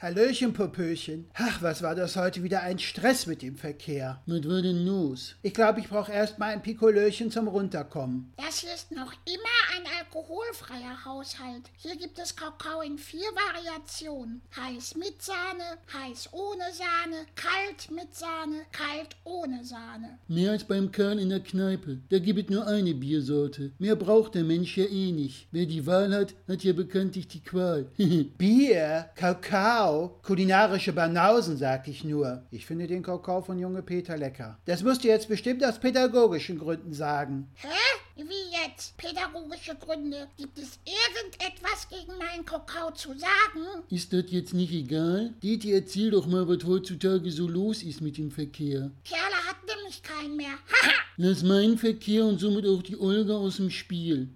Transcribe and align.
Hallöchen, 0.00 0.52
Popöchen. 0.52 1.28
Ach, 1.34 1.60
was 1.60 1.82
war 1.82 1.96
das 1.96 2.14
heute 2.14 2.44
wieder 2.44 2.62
ein 2.62 2.78
Stress 2.78 3.26
mit 3.26 3.42
dem 3.42 3.56
Verkehr. 3.56 4.22
War 4.26 4.62
denn 4.62 4.86
los? 4.86 5.34
Ich 5.42 5.52
glaube, 5.52 5.80
ich 5.80 5.88
brauche 5.88 6.12
erst 6.12 6.38
mal 6.38 6.52
ein 6.52 6.62
Pikolöchen 6.62 7.32
zum 7.32 7.48
Runterkommen. 7.48 8.32
Das 8.36 8.60
hier 8.60 8.72
ist 8.72 8.92
noch 8.92 9.12
immer 9.24 9.58
ein 9.76 9.82
alkoholfreier 9.98 11.04
Haushalt. 11.04 11.64
Hier 11.78 11.96
gibt 11.96 12.20
es 12.20 12.36
Kakao 12.36 12.80
in 12.82 12.96
vier 12.96 13.26
Variationen. 13.34 14.40
Heiß 14.56 14.94
mit 14.94 15.20
Sahne, 15.20 15.78
heiß 15.92 16.28
ohne 16.30 16.72
Sahne, 16.72 17.26
kalt 17.34 17.90
mit 17.90 18.14
Sahne, 18.14 18.66
kalt 18.70 19.16
ohne 19.24 19.64
Sahne. 19.64 20.20
Mehr 20.28 20.52
als 20.52 20.62
beim 20.62 20.92
Kerl 20.92 21.18
in 21.18 21.30
der 21.30 21.40
Kneipe. 21.40 21.98
Da 22.08 22.20
gibt 22.20 22.38
es 22.38 22.54
nur 22.54 22.68
eine 22.68 22.94
Biersorte. 22.94 23.72
Mehr 23.80 23.96
braucht 23.96 24.36
der 24.36 24.44
Mensch 24.44 24.76
ja 24.76 24.84
eh 24.84 25.10
nicht. 25.10 25.48
Wer 25.50 25.66
die 25.66 25.84
Wahl 25.86 26.14
hat, 26.14 26.36
hat 26.46 26.62
ja 26.62 26.72
bekanntlich 26.72 27.26
die 27.26 27.42
Qual. 27.42 27.90
Bier, 28.38 29.10
Kakao, 29.16 29.87
kulinarische 30.22 30.92
Banausen, 30.92 31.56
sag 31.56 31.88
ich 31.88 32.04
nur. 32.04 32.42
Ich 32.50 32.66
finde 32.66 32.86
den 32.86 33.02
Kakao 33.02 33.42
von 33.42 33.58
Junge 33.58 33.82
Peter 33.82 34.16
lecker. 34.16 34.58
Das 34.64 34.82
musst 34.82 35.04
du 35.04 35.08
jetzt 35.08 35.28
bestimmt 35.28 35.64
aus 35.64 35.78
pädagogischen 35.78 36.58
Gründen 36.58 36.92
sagen. 36.92 37.48
Hä? 37.54 37.68
Wie 38.16 38.50
jetzt? 38.64 38.96
Pädagogische 38.96 39.76
Gründe. 39.76 40.28
Gibt 40.36 40.58
es 40.58 40.80
irgendetwas 40.84 41.88
gegen 41.88 42.18
meinen 42.18 42.44
Kakao 42.44 42.90
zu 42.90 43.10
sagen? 43.10 43.84
Ist 43.90 44.12
das 44.12 44.24
jetzt 44.28 44.54
nicht 44.54 44.72
egal? 44.72 45.34
Deti, 45.42 45.72
erzähl 45.72 46.10
doch 46.10 46.26
mal, 46.26 46.48
was 46.48 46.64
heutzutage 46.64 47.30
so 47.30 47.46
los 47.46 47.82
ist 47.82 48.00
mit 48.00 48.18
dem 48.18 48.30
Verkehr. 48.30 48.90
Kerle 49.04 49.38
hat 49.48 49.56
nämlich 49.66 50.02
keinen 50.02 50.36
mehr. 50.36 50.46
Haha! 50.82 50.92
Lass 51.16 51.42
meinen 51.42 51.78
Verkehr 51.78 52.24
und 52.24 52.38
somit 52.38 52.66
auch 52.66 52.82
die 52.82 52.98
Olga 52.98 53.34
aus 53.36 53.56
dem 53.56 53.70
Spiel. 53.70 54.28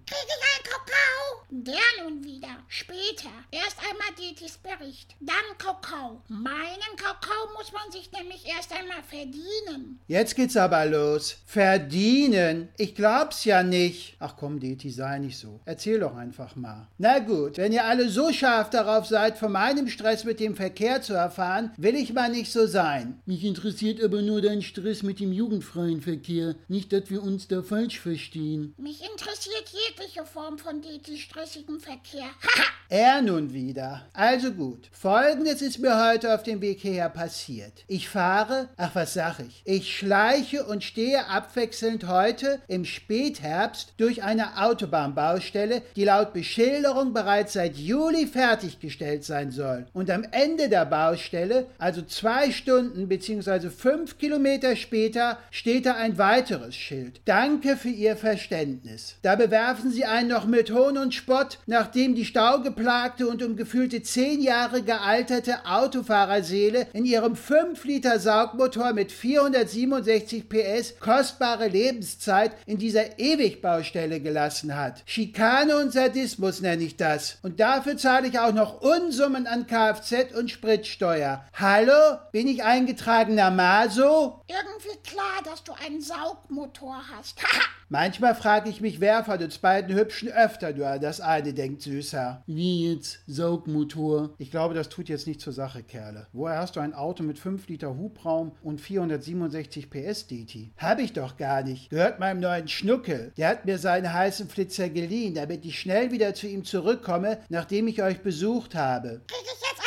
Der 1.55 1.75
nun 2.03 2.23
wieder. 2.23 2.47
Später. 2.67 3.29
Erst 3.51 3.77
einmal 3.77 4.07
Detis 4.17 4.57
Bericht. 4.57 5.15
Dann 5.19 5.35
Kakao. 5.59 6.23
Meinen 6.27 6.95
Kakao 6.97 7.53
muss 7.55 7.71
man 7.71 7.91
sich 7.91 8.11
nämlich 8.11 8.47
erst 8.47 8.71
einmal 8.71 9.03
verdienen. 9.03 9.99
Jetzt 10.07 10.35
geht's 10.35 10.57
aber 10.57 10.83
los. 10.87 11.35
Verdienen? 11.45 12.69
Ich 12.79 12.95
glaub's 12.95 13.45
ja 13.45 13.61
nicht. 13.61 14.15
Ach 14.19 14.35
komm, 14.35 14.59
Deti, 14.59 14.89
sei 14.89 15.19
nicht 15.19 15.37
so. 15.37 15.59
Erzähl 15.65 15.99
doch 15.99 16.15
einfach 16.15 16.55
mal. 16.55 16.87
Na 16.97 17.19
gut, 17.19 17.57
wenn 17.57 17.71
ihr 17.71 17.85
alle 17.85 18.09
so 18.09 18.33
scharf 18.33 18.71
darauf 18.71 19.05
seid, 19.05 19.37
von 19.37 19.51
meinem 19.51 19.89
Stress 19.89 20.23
mit 20.23 20.39
dem 20.39 20.55
Verkehr 20.55 21.03
zu 21.03 21.13
erfahren, 21.13 21.71
will 21.77 21.95
ich 21.95 22.13
mal 22.13 22.31
nicht 22.31 22.51
so 22.51 22.65
sein. 22.65 23.21
Mich 23.27 23.43
interessiert 23.43 24.03
aber 24.03 24.23
nur 24.23 24.41
dein 24.41 24.63
Stress 24.63 25.03
mit 25.03 25.19
dem 25.19 25.31
jugendfreien 25.31 26.01
Verkehr. 26.01 26.55
Nicht, 26.67 26.91
dass 26.91 27.11
wir 27.11 27.21
uns 27.21 27.47
da 27.47 27.61
falsch 27.61 27.99
verstehen. 27.99 28.73
Mich 28.79 29.03
interessiert 29.07 29.69
jegliche 29.69 30.25
Form 30.25 30.57
von 30.57 30.81
Detis 30.81 31.19
stressigem 31.43 31.79
Verkehr. 31.79 32.29
Er 32.93 33.23
nun 33.23 33.53
wieder. 33.53 34.05
Also 34.13 34.51
gut. 34.51 34.87
Folgendes 34.91 35.63
ist 35.63 35.79
mir 35.79 36.07
heute 36.07 36.35
auf 36.35 36.43
dem 36.43 36.61
Weg 36.61 36.81
hierher 36.81 37.09
passiert. 37.09 37.85
Ich 37.87 38.07
fahre, 38.07 38.69
ach 38.77 38.93
was 38.93 39.15
sag 39.15 39.39
ich, 39.39 39.63
ich 39.65 39.97
schleiche 39.97 40.63
und 40.63 40.83
stehe 40.83 41.25
abwechselnd 41.25 42.07
heute 42.07 42.61
im 42.67 42.85
Spätherbst 42.85 43.93
durch 43.97 44.21
eine 44.21 44.63
Autobahnbaustelle, 44.63 45.81
die 45.95 46.03
laut 46.03 46.33
Beschilderung 46.33 47.13
bereits 47.13 47.53
seit 47.53 47.77
Juli 47.77 48.27
fertiggestellt 48.27 49.23
sein 49.23 49.49
soll. 49.49 49.87
Und 49.93 50.11
am 50.11 50.23
Ende 50.29 50.69
der 50.69 50.85
Baustelle, 50.85 51.65
also 51.79 52.03
zwei 52.03 52.51
Stunden 52.51 53.07
bzw. 53.07 53.71
fünf 53.71 54.19
Kilometer 54.19 54.75
später, 54.75 55.39
steht 55.49 55.87
da 55.87 55.95
ein 55.95 56.19
weiteres 56.19 56.75
Schild. 56.75 57.21
Danke 57.25 57.75
für 57.75 57.89
Ihr 57.89 58.17
Verständnis. 58.17 59.15
Da 59.23 59.35
bewerfen 59.35 59.89
Sie 59.89 60.05
einen 60.05 60.29
noch 60.29 60.45
mit 60.45 60.71
Hohn 60.71 60.99
und 60.99 61.15
Spott, 61.15 61.32
nachdem 61.65 62.15
die 62.15 62.25
staugeplagte 62.25 63.27
und 63.27 63.43
um 63.43 63.55
gefühlte 63.55 64.01
zehn 64.03 64.41
Jahre 64.41 64.81
gealterte 64.81 65.65
Autofahrerseele 65.65 66.87
in 66.93 67.05
ihrem 67.05 67.35
5 67.35 67.83
Liter 67.85 68.19
Saugmotor 68.19 68.93
mit 68.93 69.11
467 69.11 70.49
PS 70.49 70.99
kostbare 70.99 71.67
Lebenszeit 71.67 72.51
in 72.65 72.77
dieser 72.77 73.19
Ewigbaustelle 73.19 74.19
gelassen 74.19 74.75
hat. 74.75 75.03
Schikane 75.05 75.77
und 75.77 75.91
Sadismus 75.91 76.61
nenne 76.61 76.83
ich 76.83 76.97
das. 76.97 77.37
Und 77.41 77.59
dafür 77.59 77.97
zahle 77.97 78.27
ich 78.27 78.39
auch 78.39 78.53
noch 78.53 78.81
Unsummen 78.81 79.47
an 79.47 79.67
Kfz 79.67 80.33
und 80.37 80.51
Spritsteuer. 80.51 81.43
Hallo? 81.53 82.17
Bin 82.31 82.47
ich 82.47 82.63
eingetragener 82.63 83.51
Maso? 83.51 84.41
Irgendwie 84.47 84.99
klar, 85.03 85.41
dass 85.43 85.63
du 85.63 85.73
einen 85.73 86.01
Saugmotor 86.01 87.01
hast. 87.15 87.39
Manchmal 87.89 88.33
frage 88.33 88.69
ich 88.69 88.81
mich, 88.81 88.99
wer 89.01 89.23
von 89.23 89.41
uns 89.41 89.59
beiden 89.59 89.95
Hübschen 89.95 90.29
öfter 90.29 90.73
nur 90.73 90.97
das 90.97 91.21
eine 91.23 91.53
denkt, 91.53 91.81
Süßer. 91.81 92.43
Wie 92.47 92.91
jetzt? 92.91 93.19
Saugmotor. 93.27 94.35
Ich 94.37 94.51
glaube, 94.51 94.73
das 94.73 94.89
tut 94.89 95.09
jetzt 95.09 95.27
nicht 95.27 95.41
zur 95.41 95.53
Sache, 95.53 95.83
Kerle. 95.83 96.27
Woher 96.33 96.57
hast 96.57 96.75
du 96.75 96.79
ein 96.79 96.93
Auto 96.93 97.23
mit 97.23 97.39
5 97.39 97.67
Liter 97.67 97.97
Hubraum 97.97 98.51
und 98.61 98.81
467 98.81 99.89
PS, 99.89 100.27
Deti? 100.27 100.71
Hab 100.77 100.99
ich 100.99 101.13
doch 101.13 101.37
gar 101.37 101.63
nicht. 101.63 101.89
Gehört 101.89 102.19
meinem 102.19 102.39
neuen 102.39 102.67
Schnuckel. 102.67 103.33
Der 103.37 103.49
hat 103.49 103.65
mir 103.65 103.77
seinen 103.77 104.13
heißen 104.13 104.49
Flitzer 104.49 104.89
geliehen, 104.89 105.35
damit 105.35 105.65
ich 105.65 105.79
schnell 105.79 106.11
wieder 106.11 106.33
zu 106.33 106.47
ihm 106.47 106.63
zurückkomme, 106.63 107.39
nachdem 107.49 107.87
ich 107.87 108.01
euch 108.01 108.21
besucht 108.21 108.75
habe. 108.75 109.21
Krieg 109.27 109.41
ich 109.41 109.61
jetzt? 109.61 109.82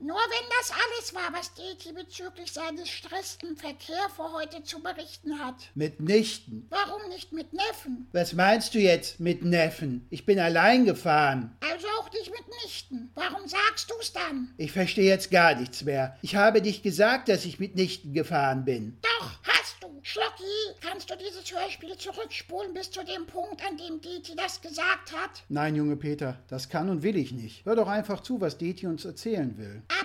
Nur 0.00 0.16
wenn 0.16 0.48
das 0.60 0.70
alles 0.70 1.12
war, 1.12 1.36
was 1.36 1.52
Deti 1.54 1.92
bezüglich 1.92 2.52
seines 2.52 2.88
Stress 2.88 3.36
im 3.42 3.56
Verkehr 3.56 4.08
vor 4.14 4.32
heute 4.32 4.62
zu 4.62 4.80
berichten 4.80 5.40
hat. 5.40 5.56
Mitnichten. 5.74 6.68
Warum 6.70 7.08
nicht 7.08 7.32
mit 7.32 7.52
Neffen? 7.52 8.06
Was 8.12 8.32
meinst 8.32 8.74
du 8.74 8.78
jetzt 8.78 9.18
mit 9.18 9.42
Neffen? 9.42 10.06
Ich 10.10 10.24
bin 10.24 10.38
allein 10.38 10.84
gefahren. 10.84 11.56
Also 11.60 11.88
auch 11.98 12.12
nicht 12.12 12.30
mit 12.30 12.46
Nichten. 12.62 13.10
Warum 13.16 13.48
sagst 13.48 13.90
du's 13.90 14.12
dann? 14.12 14.54
Ich 14.56 14.70
verstehe 14.70 15.08
jetzt 15.08 15.32
gar 15.32 15.56
nichts 15.56 15.82
mehr. 15.82 16.16
Ich 16.22 16.36
habe 16.36 16.60
nicht 16.62 16.84
gesagt, 16.84 17.28
dass 17.28 17.44
ich 17.44 17.58
mitnichten 17.58 18.12
gefahren 18.12 18.64
bin. 18.64 18.98
Doch, 19.02 19.17
Schlocki, 20.02 20.78
kannst 20.80 21.10
du 21.10 21.16
dieses 21.16 21.52
Hörspiel 21.52 21.96
zurückspulen 21.96 22.72
bis 22.72 22.90
zu 22.90 23.04
dem 23.04 23.26
Punkt, 23.26 23.60
an 23.66 23.76
dem 23.76 24.00
Deti 24.00 24.36
das 24.36 24.60
gesagt 24.60 25.12
hat? 25.12 25.42
Nein, 25.48 25.74
Junge 25.74 25.96
Peter, 25.96 26.38
das 26.48 26.68
kann 26.68 26.88
und 26.88 27.02
will 27.02 27.16
ich 27.16 27.32
nicht. 27.32 27.64
Hör 27.66 27.76
doch 27.76 27.88
einfach 27.88 28.20
zu, 28.20 28.40
was 28.40 28.58
Deti 28.58 28.86
uns 28.86 29.04
erzählen 29.04 29.56
will. 29.58 29.82
Hat 29.90 29.97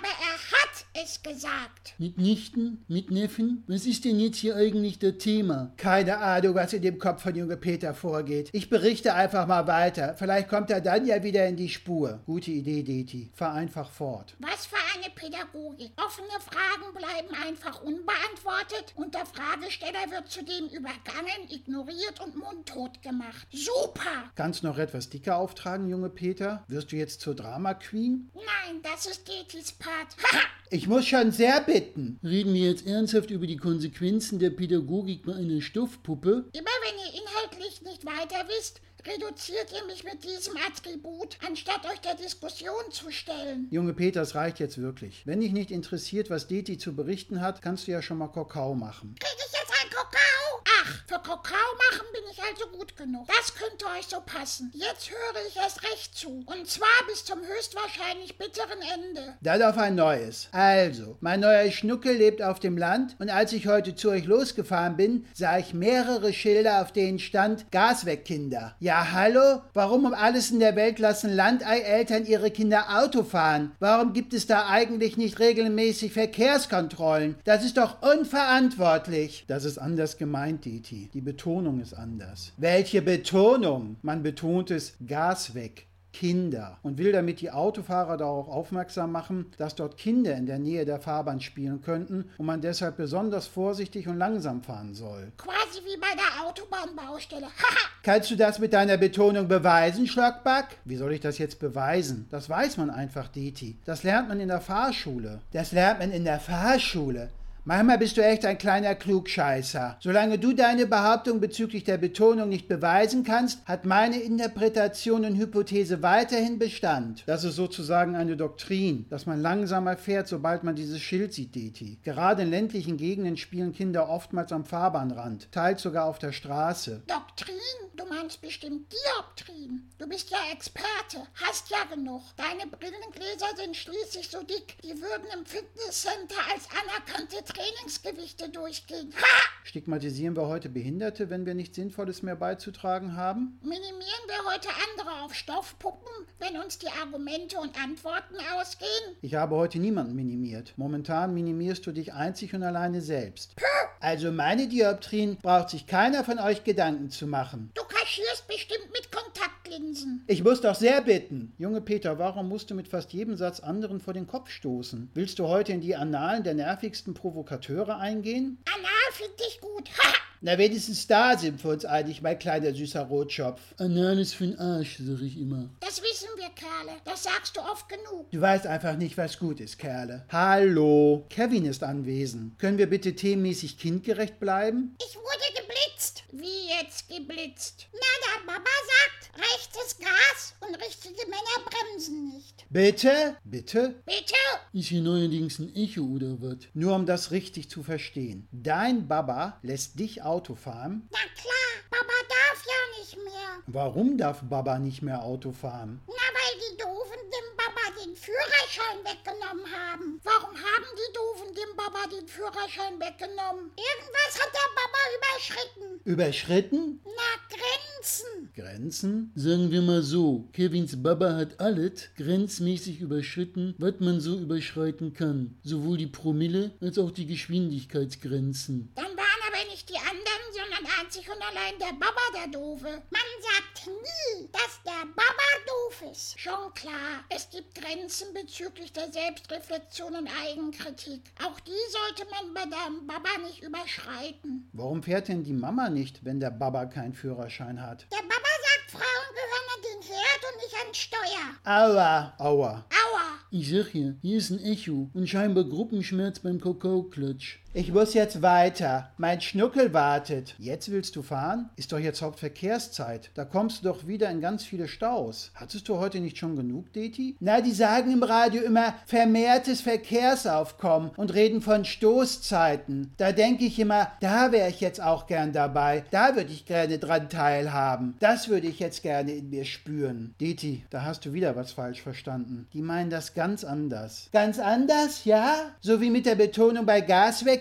es 1.04 1.22
gesagt. 1.22 1.96
Mit 1.98 2.18
Nichten? 2.18 2.84
Mit 2.88 3.12
Neffen? 3.12 3.64
Was 3.68 3.86
ist 3.86 4.06
denn 4.06 4.20
jetzt 4.20 4.38
hier 4.38 4.56
eigentlich 4.56 5.00
das 5.00 5.18
Thema? 5.18 5.74
Keine 5.78 6.18
Ahnung, 6.18 6.56
was 6.56 6.74
in 6.74 6.82
dem 6.82 6.98
Kopf 6.98 7.24
von 7.24 7.36
Junge 7.36 7.58
Peter 7.58 7.94
vorgeht. 7.94 8.50
Ich 8.54 8.70
berichte 8.70 9.14
einfach 9.14 9.46
mal 9.48 9.68
weiter. 9.68 10.16
Vielleicht 10.18 10.48
kommt 10.48 10.70
er 10.72 10.82
dann 10.82 11.06
ja 11.06 11.22
wieder 11.24 11.46
in 11.48 11.58
die 11.58 11.70
Spur. 11.70 12.22
Gute 12.26 12.52
Idee, 12.52 12.84
Deti. 12.84 13.30
Fahr 13.34 13.54
einfach 13.54 13.90
fort. 13.90 14.36
Was 14.40 14.66
für 14.66 14.78
eine 14.96 15.14
Pädagogik. 15.14 15.92
Offene 15.98 16.40
Fragen 16.40 16.94
bleiben 16.94 17.36
einfach 17.46 17.82
unbeantwortet 17.82 18.94
und 18.96 19.14
der 19.14 19.26
Fragesteller 19.26 20.10
wird 20.10 20.30
zudem 20.30 20.68
übergangen, 20.68 21.50
ignoriert 21.50 22.20
und 22.24 22.36
mundtot 22.38 23.02
gemacht. 23.02 23.48
Super! 23.52 24.32
Kannst 24.36 24.64
noch 24.64 24.78
etwas 24.78 25.10
dicker 25.10 25.38
auftragen, 25.38 25.90
Junge 25.90 26.10
Peter? 26.10 26.64
Wirst 26.68 26.92
du 26.92 26.96
jetzt 26.96 27.22
zur 27.22 27.36
Drama 27.36 27.74
Queen? 27.74 28.30
Nein, 28.34 28.82
das 28.82 29.06
ist 29.06 29.28
Detis 29.28 29.74
Part. 29.74 30.16
Haha! 30.32 30.44
Ich 30.74 30.88
muss 30.88 31.06
schon 31.06 31.32
sehr 31.32 31.62
bitten. 31.62 32.20
Reden 32.24 32.56
wir 32.56 32.68
jetzt 32.72 32.88
ernsthaft 32.88 33.30
über 33.30 33.46
die 33.46 33.58
Konsequenzen 33.58 34.40
der 34.40 34.50
Pädagogik 34.50 35.24
bei 35.24 35.36
einer 35.36 35.62
Stoffpuppe? 35.62 36.50
Immer 36.52 36.66
wenn 36.82 36.98
ihr 36.98 37.22
inhaltlich 37.22 37.84
nicht 37.84 38.04
weiter 38.08 38.48
wisst, 38.48 38.82
reduziert 39.06 39.72
ihr 39.72 39.86
mich 39.86 40.04
mit 40.04 40.24
diesem 40.24 40.56
Attribut, 40.68 41.38
anstatt 41.48 41.86
euch 41.86 42.00
der 42.00 42.16
Diskussion 42.16 42.90
zu 42.90 43.12
stellen. 43.12 43.68
Junge 43.70 43.94
Peter, 43.94 44.24
es 44.24 44.34
reicht 44.34 44.60
jetzt 44.60 44.80
wirklich. 44.80 45.22
Wenn 45.28 45.42
dich 45.42 45.52
nicht 45.52 45.70
interessiert, 45.70 46.32
was 46.32 46.48
Deti 46.48 46.80
zu 46.80 46.96
berichten 46.96 47.40
hat, 47.40 47.62
kannst 47.62 47.86
du 47.86 47.92
ja 47.92 48.02
schon 48.02 48.18
mal 48.18 48.30
Kakao 48.30 48.74
machen. 48.74 49.14
Krieg 49.20 49.30
ich 49.38 49.54
jetzt 49.54 49.72
einen 49.80 49.92
Kakao? 49.92 50.43
Ach, 50.82 51.04
für 51.08 51.16
Kakao 51.16 51.70
machen 51.92 52.08
bin 52.14 52.24
ich 52.32 52.42
also 52.42 52.68
gut 52.78 52.96
genug. 52.96 53.28
Das 53.28 53.54
könnte 53.56 53.86
euch 53.98 54.08
so 54.08 54.18
passen. 54.26 54.72
Jetzt 54.74 55.10
höre 55.10 55.48
ich 55.48 55.56
erst 55.56 55.84
recht 55.84 56.16
zu. 56.16 56.44
Und 56.46 56.68
zwar 56.68 56.88
bis 57.08 57.26
zum 57.26 57.40
höchstwahrscheinlich 57.40 58.38
bitteren 58.38 58.80
Ende. 58.94 59.36
Dann 59.42 59.62
auf 59.64 59.78
ein 59.78 59.96
neues. 59.96 60.48
Also, 60.52 61.18
mein 61.22 61.40
neuer 61.40 61.70
Schnuckel 61.72 62.16
lebt 62.16 62.42
auf 62.42 62.60
dem 62.60 62.78
Land 62.78 63.16
und 63.20 63.30
als 63.30 63.54
ich 63.54 63.68
heute 63.68 63.96
zu 63.96 64.10
euch 64.10 64.26
losgefahren 64.26 64.98
bin, 64.98 65.26
sah 65.34 65.58
ich 65.58 65.74
mehrere 65.74 66.34
Schilder, 66.34 66.82
auf 66.82 66.92
denen 66.92 67.20
stand 67.20 67.72
Gas 67.72 68.06
weg, 68.06 68.26
Kinder. 68.26 68.76
Ja, 68.80 69.12
hallo? 69.12 69.62
Warum 69.74 70.06
um 70.06 70.14
alles 70.14 70.52
in 70.52 70.60
der 70.60 70.76
Welt 70.76 71.00
lassen 71.00 71.34
Landei-Eltern 71.34 72.26
ihre 72.26 72.52
Kinder 72.52 73.00
Auto 73.00 73.24
fahren? 73.24 73.72
Warum 73.80 74.14
gibt 74.14 74.34
es 74.34 74.48
da 74.48 74.68
eigentlich 74.68 75.18
nicht 75.18 75.40
regelmäßig 75.40 76.14
Verkehrskontrollen? 76.14 77.36
Das 77.44 77.64
ist 77.64 77.78
doch 77.78 78.02
unverantwortlich. 78.02 79.46
Das 79.48 79.66
ist 79.66 79.78
anders 79.78 80.18
gemeint, 80.18 80.53
Deti. 80.62 81.10
Die 81.14 81.22
Betonung 81.22 81.80
ist 81.80 81.94
anders. 81.94 82.54
Welche 82.58 83.02
Betonung? 83.02 83.98
Man 84.02 84.24
betont 84.24 84.72
es 84.72 84.96
Gas 85.06 85.56
weg. 85.56 85.88
Kinder 86.14 86.78
und 86.84 86.98
will 87.00 87.12
damit 87.12 87.42
die 87.42 87.52
Autofahrer 87.52 88.18
darauf 88.18 88.48
aufmerksam 88.48 89.12
machen, 89.12 89.48
dass 89.58 89.76
dort 89.76 89.98
Kinder 89.98 90.36
in 90.36 90.46
der 90.46 90.60
Nähe 90.60 90.86
der 90.86 91.00
Fahrbahn 91.00 91.42
spielen 91.42 91.82
könnten 91.82 92.30
und 92.38 92.46
man 92.46 92.62
deshalb 92.62 92.98
besonders 92.98 93.48
vorsichtig 93.48 94.08
und 94.08 94.18
langsam 94.18 94.62
fahren 94.62 94.94
soll. 94.94 95.32
Quasi 95.38 95.82
wie 95.84 96.00
bei 96.00 96.16
der 96.16 96.48
Autobahnbaustelle. 96.48 97.48
Haha. 97.58 97.90
Kannst 98.04 98.30
du 98.32 98.36
das 98.36 98.60
mit 98.60 98.74
deiner 98.74 98.98
Betonung 98.98 99.48
beweisen, 99.48 100.08
Schlockback? 100.08 100.78
Wie 100.86 100.98
soll 100.98 101.14
ich 101.14 101.22
das 101.22 101.40
jetzt 101.40 101.60
beweisen? 101.60 102.28
Das 102.30 102.48
weiß 102.50 102.78
man 102.78 102.92
einfach, 102.92 103.28
Deti. 103.28 103.78
Das 103.84 104.04
lernt 104.04 104.30
man 104.30 104.40
in 104.40 104.50
der 104.50 104.62
Fahrschule. 104.62 105.42
Das 105.52 105.72
lernt 105.72 106.00
man 106.00 106.12
in 106.12 106.24
der 106.24 106.40
Fahrschule. 106.40 107.30
Manchmal 107.66 107.98
bist 107.98 108.18
du 108.18 108.22
echt 108.22 108.46
ein 108.46 108.58
kleiner 108.58 108.94
Klugscheißer. 108.94 109.96
Solange 110.02 110.38
du 110.38 110.52
deine 110.52 110.86
Behauptung 110.86 111.40
bezüglich 111.40 111.86
der 111.86 111.98
Betonung 111.98 112.50
nicht 112.50 112.68
beweisen 112.68 113.24
kannst, 113.24 113.66
hat 113.66 113.86
meine 113.86 114.20
Interpretation 114.20 115.24
und 115.24 115.38
Hypothese 115.38 116.02
weiterhin 116.04 116.60
Bestand. 116.60 117.24
Das 117.26 117.46
ist 117.46 117.56
sozusagen 117.56 118.18
eine 118.18 118.36
Doktrin, 118.36 119.06
dass 119.10 119.28
man 119.28 119.42
langsamer 119.42 119.96
fährt, 119.96 120.28
sobald 120.28 120.66
man 120.66 120.76
dieses 120.76 121.00
Schild 121.00 121.34
sieht, 121.34 121.56
Deti. 121.56 122.00
Gerade 122.04 122.42
in 122.42 122.50
ländlichen 122.50 122.98
Gegenden 122.98 123.38
spielen 123.38 123.72
Kinder 123.72 124.10
oftmals 124.10 124.52
am 124.52 124.66
Fahrbahnrand, 124.66 125.50
teils 125.54 125.84
sogar 125.84 126.04
auf 126.04 126.20
der 126.20 126.34
Straße. 126.34 127.04
Doktrin? 127.08 127.83
Du 128.14 128.20
meinst 128.20 128.42
bestimmt 128.42 128.94
Dioptrin. 128.94 129.90
Du 129.98 130.08
bist 130.08 130.30
ja 130.30 130.38
Experte, 130.52 131.26
hast 131.34 131.72
ja 131.72 131.84
genug. 131.92 132.22
Deine 132.38 132.70
Brillengläser 132.70 133.48
sind 133.56 133.76
schließlich 133.76 134.30
so 134.30 134.44
dick, 134.44 134.78
die 134.84 135.02
würden 135.02 135.26
im 135.36 135.44
Fitnesscenter 135.44 136.36
als 136.54 136.68
anerkannte 136.70 137.44
Trainingsgewichte 137.44 138.50
durchgehen. 138.50 139.12
Ha! 139.16 139.44
Stigmatisieren 139.64 140.36
wir 140.36 140.48
heute 140.48 140.70
Behinderte, 140.70 141.32
wenn 141.32 141.48
wir 141.48 141.56
nichts 141.56 141.76
Sinnvolles 141.76 142.22
mehr 142.22 142.36
beizutragen 142.36 143.16
haben? 143.18 143.60
Minimieren 143.64 144.28
wir 144.28 144.54
heute 144.54 144.70
andere 144.92 145.24
auf 145.24 145.34
Stoffpuppen, 145.34 146.28
wenn 146.38 146.62
uns 146.62 146.78
die 146.78 146.90
Argumente 146.90 147.58
und 147.58 147.76
Antworten 147.82 148.36
ausgehen? 148.56 149.18
Ich 149.24 149.34
habe 149.34 149.56
heute 149.56 149.80
niemanden 149.80 150.14
minimiert. 150.14 150.74
Momentan 150.78 151.34
minimierst 151.34 151.84
du 151.88 151.92
dich 151.92 152.14
einzig 152.14 152.54
und 152.54 152.62
alleine 152.62 153.02
selbst. 153.02 153.56
Also 154.04 154.34
meine 154.34 154.68
Dioptrien 154.68 155.38
braucht 155.38 155.70
sich 155.70 155.88
keiner 155.88 156.26
von 156.26 156.38
euch 156.38 156.66
Gedanken 156.66 157.10
zu 157.10 157.26
machen. 157.26 157.72
Du 157.74 157.84
kaschierst 158.04 158.48
bestimmt 158.50 158.92
mit 158.92 159.10
Kontaktlinsen. 159.12 160.24
Ich 160.28 160.44
muss 160.44 160.60
doch 160.60 160.76
sehr 160.76 161.02
bitten. 161.02 161.54
Junge 161.58 161.80
Peter, 161.80 162.20
warum 162.20 162.50
musst 162.50 162.70
du 162.70 162.76
mit 162.76 162.90
fast 162.90 163.14
jedem 163.14 163.38
Satz 163.38 163.62
anderen 163.62 164.02
vor 164.02 164.14
den 164.14 164.28
Kopf 164.28 164.50
stoßen? 164.50 165.10
Willst 165.14 165.40
du 165.40 165.48
heute 165.48 165.72
in 165.72 165.80
die 165.80 165.96
Annalen 165.96 166.44
der 166.44 166.54
nervigsten 166.54 167.14
Provokateure 167.14 167.98
eingehen? 167.98 168.58
Anal 168.76 169.12
find 169.14 169.32
ich 169.48 169.62
gut. 169.62 169.90
Ha! 169.98 170.14
Na, 170.42 170.58
wenigstens 170.58 171.08
da 171.08 171.38
sind 171.38 171.64
wir 171.64 171.72
uns 171.72 171.86
einig, 171.86 172.22
mein 172.22 172.38
kleiner 172.38 172.74
süßer 172.74 173.04
Rotschopf. 173.04 173.62
Anal 173.78 174.20
ist 174.20 174.36
für'n 174.36 174.60
Arsch, 174.60 174.98
sag 175.00 175.22
ich 175.22 175.40
immer. 175.40 175.70
Das 175.80 176.02
wissen 176.02 176.28
wir, 176.36 176.50
Kerle. 176.50 177.00
Das 177.06 177.24
sagst 177.24 177.56
du 177.56 177.62
oft 177.62 177.88
genug. 177.88 178.30
Du 178.32 178.42
weißt 178.42 178.68
einfach 178.68 178.98
nicht, 178.98 179.18
was 179.18 179.40
gut 179.40 179.62
ist, 179.62 179.80
Kerle. 179.80 180.26
Hallo, 180.30 181.24
Kevin 181.30 181.64
ist 181.64 181.82
anwesend. 181.82 182.60
Können 182.60 182.78
wir 182.78 182.90
bitte 182.90 183.16
themenmäßig 183.16 183.78
kindgerecht 183.78 184.42
bleiben? 184.42 184.94
Ich 185.00 185.16
wurde 185.16 185.62
geblitzt. 185.62 186.23
Wie 186.36 186.68
jetzt 186.68 187.08
geblitzt? 187.10 187.90
Na, 187.94 188.00
der 188.00 188.48
Baba 188.48 188.64
sagt, 188.66 189.38
rechtes 189.38 190.00
Gas 190.00 190.56
und 190.62 190.74
richtige 190.84 191.28
Männer 191.28 191.70
bremsen 191.70 192.30
nicht. 192.30 192.66
Bitte? 192.72 193.38
Bitte? 193.44 194.02
Bitte? 194.04 194.34
Ist 194.74 194.88
hier 194.88 195.04
neuerdings 195.04 195.60
ein 195.60 195.76
Echo 195.76 196.02
oder 196.02 196.42
was? 196.42 196.58
Nur 196.74 196.96
um 196.96 197.06
das 197.06 197.30
richtig 197.30 197.70
zu 197.70 197.84
verstehen. 197.84 198.48
Dein 198.52 199.08
Baba 199.08 199.60
lässt 199.62 200.00
dich 200.00 200.24
Auto 200.24 200.56
fahren. 200.56 201.08
Na 201.12 201.20
klar, 201.20 201.74
Baba 201.92 202.14
darf 202.28 202.66
ja 202.66 203.00
nicht 203.00 203.16
mehr. 203.16 203.64
Warum 203.68 204.18
darf 204.18 204.42
Baba 204.42 204.80
nicht 204.80 205.04
mehr 205.04 205.22
Auto 205.22 205.52
fahren? 205.52 206.02
Na, 206.08 206.14
weil 206.14 206.60
die 206.60 206.78
Doofen 206.78 207.20
dem 207.30 207.58
Baba 207.58 208.04
den 208.04 208.16
Führerschein 208.16 209.06
weggenommen 209.06 209.72
haben. 209.72 210.20
Warum 210.24 210.56
haben 210.56 210.86
die 210.98 211.14
Doofen 211.14 211.33
dem 211.64 211.76
Baba 211.76 212.06
den 212.08 212.28
Führerschein 212.28 213.00
weggenommen? 213.00 213.72
Irgendwas 213.78 214.40
hat 214.40 214.52
der 214.54 214.70
Baba 214.76 215.02
überschritten. 215.18 216.02
Überschritten? 216.04 217.00
Na, 217.06 217.56
Grenzen. 217.56 218.52
Grenzen? 218.56 219.32
Sagen 219.36 219.72
wir 219.72 219.82
mal 219.82 220.02
so, 220.02 220.50
Kevins 220.54 221.02
Baba 221.02 221.36
hat 221.36 221.60
alles 221.60 222.10
grenzmäßig 222.18 223.02
überschritten, 223.02 223.76
was 223.78 224.00
man 224.00 224.20
so 224.20 224.38
überschreiten 224.38 225.14
kann. 225.14 225.58
Sowohl 225.64 225.98
die 225.98 226.08
Promille 226.08 226.72
als 226.82 226.98
auch 226.98 227.12
die 227.12 227.28
Geschwindigkeitsgrenzen. 227.28 228.92
Dann 228.96 229.06
waren 229.06 229.43
nicht 229.70 229.90
die 229.90 229.98
anderen, 229.98 230.46
sondern 230.52 230.86
einzig 231.00 231.28
und 231.30 231.42
allein 231.42 231.78
der 231.80 231.94
Baba 231.94 232.26
der 232.36 232.48
Doofe. 232.48 233.02
Man 233.10 233.30
sagt 233.42 233.88
nie, 233.88 234.50
dass 234.52 234.80
der 234.86 235.06
Baba 235.16 235.50
doof 235.68 236.12
ist. 236.12 236.40
Schon 236.40 236.74
klar, 236.74 237.24
es 237.30 237.50
gibt 237.50 237.76
Grenzen 237.76 238.34
bezüglich 238.34 238.92
der 238.94 239.12
Selbstreflexion 239.12 240.16
und 240.16 240.30
Eigenkritik. 240.44 241.22
Auch 241.46 241.60
die 241.62 241.72
sollte 241.90 242.30
man 242.32 242.54
bei 242.54 242.64
deinem 242.64 243.08
Baba 243.08 243.38
nicht 243.46 243.64
überschreiten. 243.64 244.70
Warum 244.74 245.04
fährt 245.04 245.28
denn 245.28 245.44
die 245.44 245.54
Mama 245.54 245.90
nicht, 245.90 246.24
wenn 246.24 246.40
der 246.40 246.52
Baba 246.52 246.86
keinen 246.86 247.14
Führerschein 247.14 247.82
hat? 247.82 248.06
Der 248.12 248.18
Baba 248.18 248.34
sagt, 248.34 248.92
Frauen 248.92 249.30
gehören 249.34 249.70
an 249.76 249.82
den 249.84 250.02
Herd 250.10 250.42
und 250.50 250.58
nicht 250.62 250.76
an 250.76 250.94
Steuer. 250.94 251.46
Aua, 251.66 252.34
aua. 252.38 252.86
Aua. 252.90 253.40
Ich 253.52 253.70
sag 253.70 253.94
ja, 253.94 254.14
hier 254.22 254.38
ist 254.38 254.50
ein 254.50 254.60
Echo 254.64 255.10
und 255.14 255.28
scheinbar 255.28 255.64
Gruppenschmerz 255.64 256.40
beim 256.40 256.60
Kakaoklatsch. 256.60 257.60
Ich 257.76 257.92
muss 257.92 258.14
jetzt 258.14 258.44
weiter. 258.44 259.10
Mein 259.18 259.42
Schnuckel 259.42 259.94
wartet. 259.94 260.54
Jetzt 260.60 260.92
willst 260.92 261.16
du 261.16 261.24
fahren? 261.24 261.72
Ist 261.76 261.92
doch 261.92 261.98
jetzt 261.98 262.22
Hauptverkehrszeit. 262.22 263.32
Da 263.34 263.46
kommst 263.46 263.80
du 263.80 263.86
doch 263.86 264.06
wieder 264.06 264.30
in 264.30 264.42
ganz 264.42 264.64
viele 264.64 264.88
Staus. 264.88 265.50
Hattest 265.56 265.90
du 265.90 265.98
heute 265.98 266.20
nicht 266.20 266.38
schon 266.38 266.56
genug, 266.56 266.94
Deti? 266.94 267.36
Na, 267.40 267.62
die 267.62 267.72
sagen 267.72 268.14
im 268.14 268.22
Radio 268.22 268.62
immer 268.62 268.94
vermehrtes 269.08 269.82
Verkehrsaufkommen 269.82 271.10
und 271.18 271.34
reden 271.34 271.62
von 271.62 271.84
Stoßzeiten. 271.84 273.12
Da 273.18 273.32
denke 273.32 273.66
ich 273.66 273.80
immer, 273.80 274.12
da 274.22 274.52
wäre 274.52 274.70
ich 274.70 274.80
jetzt 274.80 275.02
auch 275.02 275.26
gern 275.26 275.52
dabei. 275.52 276.04
Da 276.12 276.36
würde 276.36 276.54
ich 276.54 276.68
gerne 276.68 277.00
dran 277.00 277.28
teilhaben. 277.28 278.14
Das 278.20 278.50
würde 278.50 278.68
ich 278.68 278.78
jetzt 278.78 279.02
gerne 279.02 279.32
in 279.32 279.50
mir 279.50 279.66
spüren. 279.66 280.36
Deti, 280.40 280.84
da 280.92 281.06
hast 281.06 281.26
du 281.26 281.34
wieder 281.34 281.56
was 281.56 281.72
falsch 281.72 282.04
verstanden. 282.04 282.68
Die 282.74 282.84
meinen 282.84 283.10
das 283.10 283.34
ganz 283.34 283.64
anders. 283.64 284.30
Ganz 284.32 284.60
anders, 284.60 285.26
ja? 285.26 285.56
So 285.82 286.02
wie 286.02 286.12
mit 286.12 286.28
der 286.28 286.36
Betonung 286.36 286.86
bei 286.86 287.02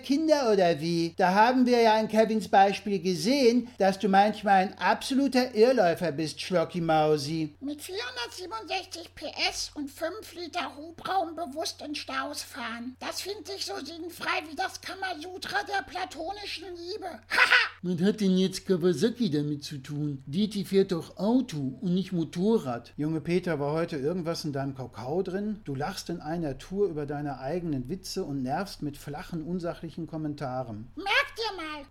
Gaswerkkinder 0.03 0.53
oder 0.53 0.81
wie? 0.81 1.15
Da 1.17 1.33
haben 1.33 1.67
wir 1.67 1.81
ja 1.81 1.95
an 1.95 2.09
Kevins 2.09 2.49
Beispiel 2.49 3.01
gesehen, 3.01 3.69
dass 3.79 3.99
du 3.99 4.09
manchmal 4.09 4.63
ein 4.63 4.79
absoluter 4.79 5.55
Irrläufer 5.55 6.13
bist, 6.13 6.41
Schlocki 6.41 6.81
Mausi. 6.81 7.55
Mit 7.61 7.81
467 7.81 9.15
PS 9.15 9.71
und 9.75 9.91
5 9.91 10.35
Liter 10.35 10.77
Hubraum 10.77 11.37
bewusst 11.37 11.83
in 11.83 11.95
Staus 11.95 12.43
fahren. 12.43 12.97
Das 13.01 13.21
finde 13.21 13.53
ich 13.57 13.65
so 13.65 13.75
sinnfrei 13.77 14.43
wie 14.51 14.57
das 14.57 14.81
Kamasutra 14.81 15.63
der 15.65 15.83
platonischen 15.83 16.69
Liebe. 16.77 17.07
Haha! 17.07 17.72
Was 17.85 18.01
hat 18.01 18.21
denn 18.21 18.39
jetzt 18.39 18.65
Kawasaki 18.69 19.29
damit 19.29 19.65
zu 19.65 19.79
tun? 19.79 20.23
Diti 20.27 20.65
fährt 20.65 20.93
doch 20.93 21.17
Auto 21.17 21.81
und 21.81 21.95
nicht 21.95 22.13
Motorrad. 22.13 22.93
Junge 22.97 23.21
Peter, 23.21 23.59
war 23.59 23.73
heute 23.73 23.97
irgendwas 23.97 24.45
in 24.45 24.53
deinem 24.53 24.77
Kakao 24.77 25.21
drin? 25.25 25.59
Du 25.65 25.75
lachst 25.75 26.09
in 26.09 26.21
einer 26.21 26.59
Tour 26.59 26.87
über 26.87 27.07
deine 27.07 27.41
eigenen 27.41 27.89
Witze 27.89 28.23
und 28.23 28.45
nervst 28.45 28.83
mit 28.83 28.99
flachen, 28.99 29.43
unsachlichen 29.43 30.07
Kommentaren. 30.07 30.93
Merkt 30.95 31.39
ihr 31.39 31.57
mal, 31.57 31.85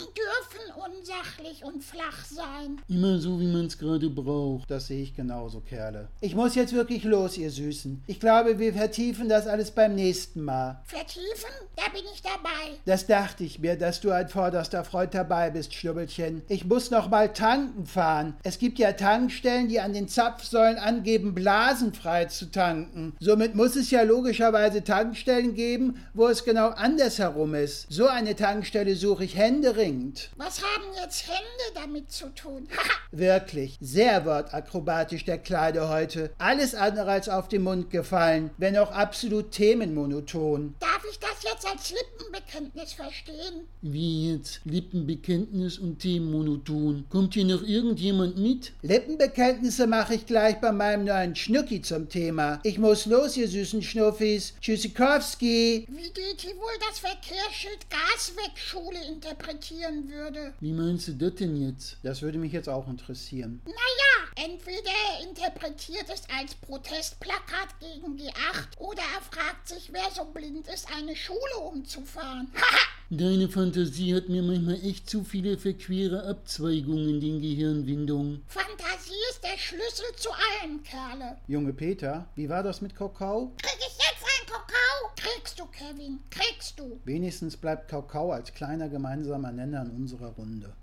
Stoffpuppen 0.00 0.14
dürfen 0.14 0.96
unsachlich 0.98 1.64
und 1.64 1.82
flach 1.82 2.24
sein. 2.24 2.80
Immer 2.88 3.18
so, 3.18 3.40
wie 3.40 3.46
man's 3.46 3.78
gerade 3.78 4.08
braucht. 4.10 4.70
Das 4.70 4.86
sehe 4.86 5.02
ich 5.02 5.14
genauso, 5.14 5.60
Kerle. 5.60 6.08
Ich 6.20 6.34
muss 6.34 6.54
jetzt 6.54 6.72
wirklich 6.72 7.04
los, 7.04 7.36
ihr 7.36 7.50
Süßen. 7.50 8.02
Ich 8.06 8.20
glaube, 8.20 8.58
wir 8.58 8.74
vertiefen 8.74 9.28
das 9.28 9.46
alles 9.46 9.70
beim 9.70 9.94
nächsten 9.94 10.42
Mal. 10.42 10.82
Vertiefen? 10.84 11.50
Da 11.76 11.84
bin 11.92 12.02
ich 12.12 12.22
dabei. 12.22 12.78
Das 12.84 13.06
dachte 13.06 13.44
ich 13.44 13.58
mir, 13.58 13.76
dass 13.76 14.00
du 14.00 14.10
ein 14.10 14.28
vorderster 14.28 14.84
Freund 14.84 15.14
dabei 15.14 15.50
bist, 15.50 15.74
Schnubbelchen. 15.74 16.42
Ich 16.48 16.64
muss 16.64 16.90
noch 16.90 17.08
mal 17.08 17.32
tanken 17.32 17.86
fahren. 17.86 18.34
Es 18.42 18.58
gibt 18.58 18.78
ja 18.78 18.92
Tankstellen, 18.92 19.68
die 19.68 19.80
an 19.80 19.92
den 19.92 20.08
Zapfsäulen 20.08 20.78
angeben, 20.78 21.34
blasenfrei 21.34 22.26
zu 22.26 22.50
tanken. 22.50 23.14
Somit 23.20 23.54
muss 23.54 23.76
es 23.76 23.90
ja 23.90 24.02
logischerweise 24.02 24.84
Tankstellen 24.84 25.54
geben, 25.54 26.02
wo 26.14 26.28
es 26.28 26.44
genau 26.44 26.68
andersherum 26.68 27.54
ist. 27.54 27.86
So 27.90 28.08
eine 28.08 28.36
Tankstelle 28.36 28.94
suche 28.94 29.24
ich 29.24 29.36
händeringend. 29.36 29.89
Was 30.36 30.62
haben 30.62 30.84
jetzt 31.02 31.26
Hände 31.26 31.74
damit 31.74 32.12
zu 32.12 32.28
tun? 32.34 32.68
Wirklich, 33.10 33.76
sehr 33.80 34.24
wortakrobatisch 34.24 35.24
der 35.24 35.38
Kleide 35.38 35.88
heute. 35.88 36.30
Alles 36.38 36.76
andere 36.76 37.10
als 37.10 37.28
auf 37.28 37.48
den 37.48 37.62
Mund 37.62 37.90
gefallen, 37.90 38.50
wenn 38.56 38.76
auch 38.76 38.92
absolut 38.92 39.50
themenmonoton. 39.50 40.74
Darf 40.78 41.04
ich 41.10 41.18
das 41.18 41.42
jetzt 41.42 41.66
als 41.66 41.90
Lippenbekenntnis 41.90 42.92
verstehen? 42.92 43.66
Wie 43.82 44.32
jetzt? 44.32 44.60
Lippenbekenntnis 44.64 45.78
und 45.78 45.98
Themenmonoton. 45.98 47.06
Kommt 47.08 47.34
hier 47.34 47.46
noch 47.46 47.62
irgendjemand 47.62 48.38
mit? 48.38 48.72
Lippenbekenntnisse 48.82 49.88
mache 49.88 50.14
ich 50.14 50.26
gleich 50.26 50.60
bei 50.60 50.70
meinem 50.70 51.04
neuen 51.04 51.34
Schnucki 51.34 51.82
zum 51.82 52.08
Thema. 52.08 52.60
Ich 52.62 52.78
muss 52.78 53.06
los, 53.06 53.36
ihr 53.36 53.48
süßen 53.48 53.82
Schnuffis. 53.82 54.54
Tschüssikowski. 54.60 55.86
Wie 55.88 56.10
Deti 56.10 56.48
wohl 56.56 56.78
das 56.88 57.00
Verkehrsschild 57.00 57.86
Gaswegschule 57.90 59.04
interpretieren 59.08 59.79
würde? 59.80 60.52
Wie 60.60 60.72
meinst 60.72 61.08
du 61.08 61.12
das 61.14 61.34
denn 61.36 61.56
jetzt? 61.56 61.96
Das 62.02 62.22
würde 62.22 62.38
mich 62.38 62.52
jetzt 62.52 62.68
auch 62.68 62.88
interessieren. 62.88 63.62
Naja, 63.64 64.46
entweder 64.50 64.90
er 64.90 65.28
interpretiert 65.28 66.06
es 66.12 66.22
als 66.38 66.54
Protestplakat 66.54 67.80
gegen 67.80 68.16
die 68.16 68.30
Acht 68.50 68.78
oder 68.78 69.02
er 69.02 69.22
fragt 69.22 69.68
sich, 69.68 69.92
wer 69.92 70.10
so 70.14 70.24
blind 70.24 70.68
ist, 70.68 70.88
eine 70.94 71.16
Schule 71.16 71.58
umzufahren. 71.58 72.48
Haha! 72.54 72.90
Deine 73.12 73.48
Fantasie 73.48 74.14
hat 74.14 74.28
mir 74.28 74.42
manchmal 74.42 74.80
echt 74.84 75.10
zu 75.10 75.24
viele 75.24 75.58
verquere 75.58 76.28
Abzweigungen 76.28 77.08
in 77.08 77.20
den 77.20 77.40
Gehirnwindungen. 77.40 78.44
Fantasie 78.46 79.14
ist 79.30 79.42
der 79.42 79.58
Schlüssel 79.58 80.06
zu 80.16 80.28
allem, 80.30 80.82
Kerle. 80.84 81.36
Junge 81.48 81.72
Peter, 81.72 82.28
wie 82.36 82.48
war 82.48 82.62
das 82.62 82.80
mit 82.80 82.94
Kakao? 82.94 83.52
Krieg 83.62 83.78
ich 83.78 83.96
jetzt 83.96 84.22
einen 84.22 84.46
Kakao? 84.46 85.09
Kriegst 85.22 85.60
du, 85.60 85.66
Kevin, 85.66 86.20
kriegst 86.30 86.78
du. 86.78 86.98
Wenigstens 87.04 87.54
bleibt 87.58 87.88
Kakao 87.88 88.32
als 88.32 88.54
kleiner 88.54 88.88
gemeinsamer 88.88 89.52
Nenner 89.52 89.82
in 89.82 89.90
unserer 89.90 90.28
Runde. 90.28 90.72